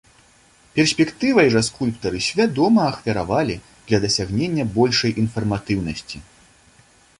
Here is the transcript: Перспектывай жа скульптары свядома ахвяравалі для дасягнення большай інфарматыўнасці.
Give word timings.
Перспектывай 0.77 1.47
жа 1.55 1.61
скульптары 1.67 2.21
свядома 2.29 2.81
ахвяравалі 2.93 3.55
для 3.91 3.97
дасягнення 4.07 4.67
большай 4.81 5.17
інфарматыўнасці. 5.25 6.17